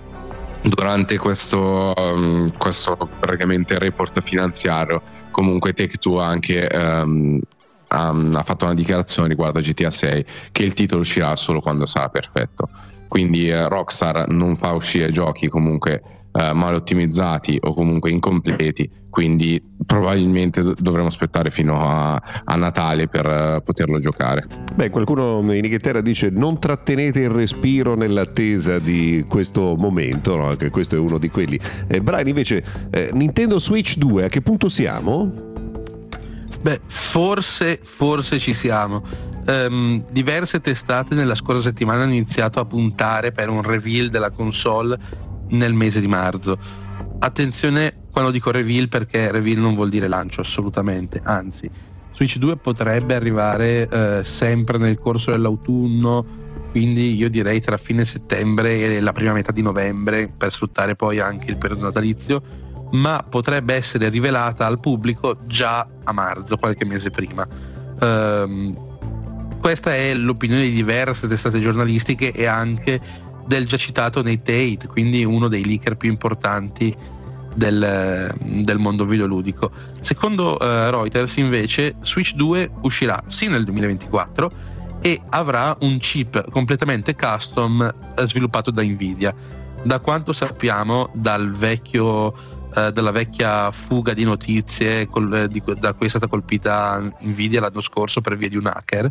durante 0.62 1.18
questo, 1.18 1.92
um, 1.96 2.50
questo 2.56 2.96
praticamente 3.18 3.78
report 3.78 4.20
finanziario 4.20 5.02
comunque 5.30 5.72
Take 5.72 5.98
Two 5.98 6.20
anche 6.20 6.68
um, 6.72 7.40
ha 7.88 8.42
fatto 8.42 8.64
una 8.64 8.74
dichiarazione 8.74 9.28
riguardo 9.28 9.58
a 9.58 9.62
GTA 9.62 9.90
6 9.90 10.24
che 10.50 10.62
il 10.62 10.72
titolo 10.72 11.00
uscirà 11.00 11.36
solo 11.36 11.60
quando 11.60 11.84
sarà 11.86 12.08
perfetto. 12.08 12.68
Quindi 13.08 13.50
uh, 13.50 13.68
Rockstar 13.68 14.28
non 14.28 14.56
fa 14.56 14.72
uscire 14.72 15.10
giochi 15.10 15.48
comunque 15.48 16.21
uh, 16.32 16.54
mal 16.54 16.74
ottimizzati 16.74 17.58
o 17.60 17.74
comunque 17.74 18.10
incompleti 18.10 19.00
quindi 19.12 19.60
probabilmente 19.84 20.72
dovremo 20.78 21.08
aspettare 21.08 21.50
fino 21.50 21.86
a, 21.86 22.14
a 22.14 22.56
Natale 22.56 23.08
per 23.08 23.26
uh, 23.26 23.62
poterlo 23.62 23.98
giocare. 23.98 24.46
Beh, 24.74 24.88
qualcuno 24.88 25.38
in 25.52 25.64
Inghilterra 25.64 26.00
dice 26.00 26.30
non 26.30 26.58
trattenete 26.58 27.20
il 27.20 27.28
respiro 27.28 27.94
nell'attesa 27.94 28.78
di 28.78 29.22
questo 29.28 29.74
momento, 29.76 30.36
no? 30.36 30.56
che 30.56 30.70
questo 30.70 30.96
è 30.96 30.98
uno 30.98 31.18
di 31.18 31.28
quelli. 31.28 31.60
Eh, 31.88 32.00
Brian 32.00 32.26
invece, 32.26 32.64
eh, 32.90 33.10
Nintendo 33.12 33.58
Switch 33.58 33.98
2, 33.98 34.24
a 34.24 34.28
che 34.28 34.40
punto 34.40 34.70
siamo? 34.70 35.26
Beh, 36.62 36.80
forse, 36.86 37.80
forse 37.82 38.38
ci 38.38 38.54
siamo. 38.54 39.04
Um, 39.44 40.02
diverse 40.10 40.60
testate 40.60 41.14
nella 41.14 41.34
scorsa 41.34 41.60
settimana 41.60 42.04
hanno 42.04 42.12
iniziato 42.12 42.60
a 42.60 42.64
puntare 42.64 43.32
per 43.32 43.50
un 43.50 43.60
reveal 43.60 44.08
della 44.08 44.30
console 44.30 44.98
nel 45.52 45.72
mese 45.72 46.00
di 46.00 46.08
marzo. 46.08 46.58
Attenzione 47.18 48.00
quando 48.10 48.30
dico 48.30 48.50
reveal 48.50 48.88
perché 48.88 49.30
reveal 49.30 49.58
non 49.58 49.74
vuol 49.74 49.88
dire 49.88 50.08
lancio 50.08 50.42
assolutamente, 50.42 51.20
anzi 51.24 51.70
Switch 52.12 52.36
2 52.36 52.58
potrebbe 52.58 53.14
arrivare 53.14 53.88
eh, 53.88 54.24
sempre 54.24 54.76
nel 54.76 54.98
corso 54.98 55.30
dell'autunno 55.30 56.42
quindi 56.72 57.14
io 57.14 57.28
direi 57.28 57.60
tra 57.60 57.76
fine 57.76 58.02
settembre 58.02 58.80
e 58.80 59.00
la 59.00 59.12
prima 59.12 59.32
metà 59.32 59.52
di 59.52 59.60
novembre 59.60 60.32
per 60.34 60.50
sfruttare 60.50 60.96
poi 60.96 61.20
anche 61.20 61.50
il 61.50 61.58
periodo 61.58 61.82
natalizio, 61.82 62.42
ma 62.92 63.22
potrebbe 63.28 63.74
essere 63.74 64.08
rivelata 64.08 64.64
al 64.64 64.80
pubblico 64.80 65.36
già 65.46 65.86
a 66.02 66.12
marzo, 66.14 66.56
qualche 66.56 66.86
mese 66.86 67.10
prima. 67.10 67.46
Um, 68.00 68.74
questa 69.60 69.94
è 69.94 70.14
l'opinione 70.14 70.62
di 70.62 70.70
diverse 70.70 71.28
testate 71.28 71.60
giornalistiche 71.60 72.32
e 72.32 72.46
anche 72.46 72.98
del 73.46 73.66
già 73.66 73.76
citato 73.76 74.22
Nate 74.22 74.42
Tate, 74.42 74.86
quindi 74.86 75.24
uno 75.24 75.48
dei 75.48 75.64
leaker 75.64 75.96
più 75.96 76.10
importanti 76.10 76.94
del, 77.54 78.34
del 78.40 78.78
mondo 78.78 79.04
videoludico. 79.04 79.70
Secondo 80.00 80.54
uh, 80.54 80.90
Reuters 80.90 81.36
invece 81.36 81.96
Switch 82.00 82.34
2 82.34 82.70
uscirà 82.82 83.22
sì 83.26 83.48
nel 83.48 83.64
2024 83.64 84.50
e 85.00 85.20
avrà 85.30 85.76
un 85.80 85.98
chip 85.98 86.50
completamente 86.50 87.14
custom 87.14 87.82
eh, 88.16 88.26
sviluppato 88.26 88.70
da 88.70 88.82
Nvidia. 88.82 89.34
Da 89.82 89.98
quanto 89.98 90.32
sappiamo 90.32 91.10
dal 91.12 91.52
vecchio 91.52 92.60
eh, 92.74 92.90
dalla 92.92 93.10
vecchia 93.10 93.70
fuga 93.70 94.14
di 94.14 94.24
notizie 94.24 95.06
col, 95.08 95.46
di, 95.48 95.62
da 95.78 95.92
cui 95.92 96.06
è 96.06 96.08
stata 96.08 96.26
colpita 96.26 97.02
Nvidia 97.20 97.60
l'anno 97.60 97.82
scorso 97.82 98.20
per 98.20 98.36
via 98.36 98.48
di 98.48 98.56
un 98.56 98.66
hacker, 98.66 99.10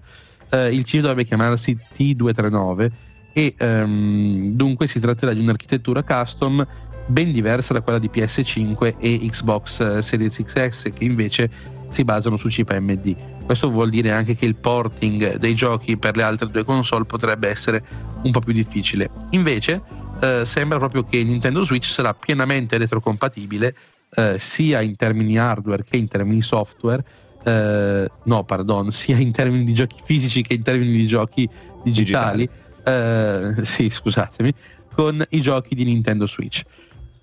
eh, 0.50 0.74
il 0.74 0.84
chip 0.84 1.02
dovrebbe 1.02 1.26
chiamarsi 1.26 1.78
T239 1.96 2.92
e 3.34 3.54
ehm, 3.58 4.52
dunque 4.54 4.88
si 4.88 5.00
tratterà 5.00 5.34
di 5.34 5.40
un'architettura 5.40 6.04
custom 6.04 6.66
ben 7.08 7.32
diversa 7.32 7.74
da 7.74 7.82
quella 7.82 8.00
di 8.00 8.10
PS5 8.14 8.96
e 9.00 9.28
Xbox 9.30 9.80
eh, 9.80 10.02
Series 10.02 10.42
XS 10.44 10.92
che 10.94 11.04
invece 11.04 11.50
si 11.90 12.04
basano 12.04 12.38
su 12.38 12.48
chip 12.48 12.70
AMD. 12.70 13.16
Questo 13.46 13.70
vuol 13.70 13.90
dire 13.90 14.12
anche 14.12 14.36
che 14.36 14.46
il 14.46 14.56
porting 14.56 15.36
dei 15.36 15.56
giochi 15.56 15.98
per 15.98 16.16
le 16.16 16.24
altre 16.24 16.50
due 16.50 16.64
console 16.64 17.06
potrebbe 17.06 17.50
essere 17.50 17.84
un 18.24 18.32
po' 18.32 18.40
più 18.40 18.54
difficile. 18.54 19.10
Invece 19.32 19.82
eh, 20.22 20.46
sembra 20.46 20.78
proprio 20.78 21.04
che 21.04 21.22
Nintendo 21.24 21.64
Switch 21.64 21.86
sarà 21.86 22.14
pienamente 22.14 22.78
retrocompatibile 22.78 23.76
eh, 24.16 24.38
sia 24.40 24.82
in 24.82 24.96
termini 24.96 25.38
hardware 25.38 25.84
che 25.84 25.98
in 25.98 26.08
termini 26.08 26.42
software 26.42 27.04
eh, 27.44 28.08
no, 28.24 28.44
pardon, 28.44 28.92
sia 28.92 29.18
in 29.18 29.32
termini 29.32 29.64
di 29.64 29.74
giochi 29.74 29.98
fisici 30.04 30.42
che 30.42 30.54
in 30.54 30.62
termini 30.62 30.92
di 30.92 31.08
giochi 31.08 31.50
digitali, 31.84 32.48
digitali. 32.48 32.50
Eh, 32.84 33.54
sì, 33.62 33.90
scusatemi, 33.90 34.54
con 34.94 35.24
i 35.30 35.42
giochi 35.42 35.76
di 35.76 35.84
Nintendo 35.84 36.28
Switch. 36.28 36.64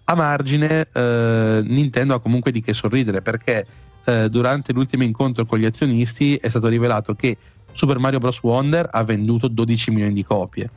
A 0.04 0.14
margine, 0.14 0.88
eh, 0.92 1.60
Nintendo 1.64 2.14
ha 2.14 2.20
comunque 2.20 2.50
di 2.50 2.62
che 2.62 2.72
sorridere 2.72 3.20
perché 3.20 3.66
eh, 4.04 4.28
durante 4.30 4.72
l'ultimo 4.72 5.04
incontro 5.04 5.44
con 5.44 5.58
gli 5.58 5.66
azionisti 5.66 6.36
è 6.36 6.48
stato 6.48 6.68
rivelato 6.68 7.14
che 7.14 7.36
Super 7.72 7.98
Mario 7.98 8.18
Bros. 8.18 8.42
Wonder 8.42 8.88
ha 8.90 9.04
venduto 9.04 9.48
12 9.48 9.90
milioni 9.90 10.14
di 10.14 10.24
copie. 10.24 10.70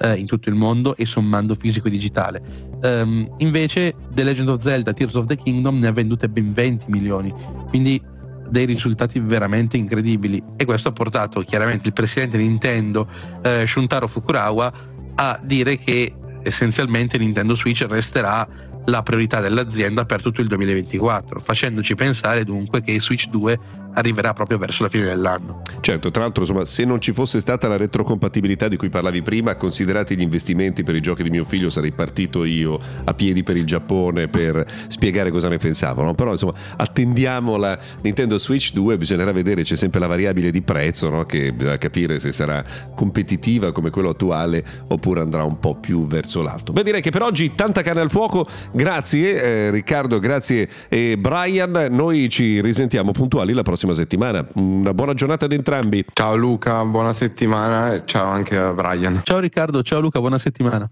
Uh, 0.00 0.16
in 0.16 0.26
tutto 0.26 0.48
il 0.48 0.54
mondo 0.54 0.94
e 0.94 1.04
sommando 1.04 1.56
fisico 1.56 1.88
e 1.88 1.90
digitale. 1.90 2.40
Um, 2.84 3.28
invece 3.38 3.96
The 4.14 4.22
Legend 4.22 4.48
of 4.50 4.62
Zelda 4.62 4.92
Tears 4.92 5.16
of 5.16 5.26
the 5.26 5.34
Kingdom 5.34 5.78
ne 5.78 5.88
ha 5.88 5.92
vendute 5.92 6.28
ben 6.28 6.52
20 6.52 6.84
milioni, 6.88 7.34
quindi 7.68 8.00
dei 8.48 8.64
risultati 8.66 9.18
veramente 9.20 9.76
incredibili. 9.76 10.42
E 10.56 10.64
questo 10.64 10.88
ha 10.88 10.92
portato 10.92 11.40
chiaramente 11.42 11.88
il 11.88 11.92
presidente 11.92 12.36
Nintendo 12.36 13.08
eh, 13.42 13.66
Shuntaro 13.66 14.06
Fukurawa 14.06 14.72
a 15.14 15.40
dire 15.42 15.78
che 15.78 16.14
essenzialmente 16.42 17.18
Nintendo 17.18 17.54
Switch 17.54 17.84
resterà 17.88 18.46
la 18.86 19.02
priorità 19.02 19.40
dell'azienda 19.40 20.04
per 20.04 20.22
tutto 20.22 20.40
il 20.40 20.48
2024, 20.48 21.40
facendoci 21.40 21.94
pensare 21.94 22.44
dunque 22.44 22.82
che 22.82 22.98
Switch 23.00 23.28
2 23.28 23.58
arriverà 23.94 24.32
proprio 24.32 24.58
verso 24.58 24.82
la 24.82 24.88
fine 24.88 25.04
dell'anno. 25.04 25.62
Certo, 25.80 26.10
tra 26.10 26.22
l'altro 26.22 26.42
insomma, 26.42 26.64
se 26.64 26.84
non 26.84 27.00
ci 27.00 27.12
fosse 27.12 27.40
stata 27.40 27.68
la 27.68 27.76
retrocompatibilità 27.76 28.68
di 28.68 28.76
cui 28.76 28.88
parlavi 28.88 29.22
prima, 29.22 29.56
considerati 29.56 30.16
gli 30.16 30.22
investimenti 30.22 30.82
per 30.82 30.94
i 30.94 31.00
giochi 31.00 31.22
di 31.22 31.30
mio 31.30 31.44
figlio, 31.44 31.70
sarei 31.70 31.92
partito 31.92 32.44
io 32.44 32.78
a 33.04 33.14
piedi 33.14 33.42
per 33.42 33.56
il 33.56 33.64
Giappone 33.64 34.28
per 34.28 34.64
spiegare 34.88 35.30
cosa 35.30 35.48
ne 35.48 35.58
pensavano. 35.58 36.14
Però 36.14 36.32
insomma, 36.32 36.54
attendiamo 36.76 37.56
la 37.56 37.78
Nintendo 38.02 38.38
Switch 38.38 38.72
2, 38.72 38.96
bisognerà 38.96 39.32
vedere, 39.32 39.62
c'è 39.62 39.76
sempre 39.76 40.00
la 40.00 40.06
variabile 40.06 40.50
di 40.50 40.62
prezzo, 40.62 41.08
no? 41.08 41.24
che 41.24 41.52
bisogna 41.52 41.78
capire 41.78 42.18
se 42.18 42.32
sarà 42.32 42.64
competitiva 42.94 43.72
come 43.72 43.90
quello 43.90 44.10
attuale 44.10 44.64
oppure 44.88 45.20
andrà 45.20 45.44
un 45.44 45.58
po' 45.58 45.74
più 45.76 46.06
verso 46.06 46.42
l'alto. 46.42 46.72
Beh, 46.72 46.82
direi 46.82 47.00
che 47.00 47.10
per 47.10 47.22
oggi 47.22 47.54
tanta 47.54 47.82
carne 47.82 48.00
al 48.00 48.10
fuoco. 48.10 48.46
Grazie 48.72 49.42
eh, 49.42 49.70
Riccardo, 49.70 50.18
grazie 50.18 50.68
e 50.88 51.16
Brian. 51.18 51.88
Noi 51.90 52.28
ci 52.28 52.60
risentiamo 52.60 53.12
puntuali 53.12 53.52
la 53.52 53.62
prossima 53.78 53.94
settimana. 53.94 54.44
Una 54.54 54.92
buona 54.92 55.14
giornata 55.14 55.44
ad 55.44 55.52
entrambi. 55.52 56.04
Ciao 56.12 56.34
Luca, 56.34 56.84
buona 56.84 57.12
settimana. 57.12 58.04
Ciao 58.04 58.26
anche 58.26 58.56
a 58.56 58.72
Brian. 58.72 59.20
Ciao 59.22 59.38
Riccardo, 59.38 59.82
ciao 59.82 60.00
Luca, 60.00 60.18
buona 60.18 60.38
settimana. 60.38 60.90